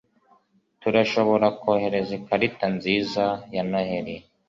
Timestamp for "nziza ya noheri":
2.75-4.15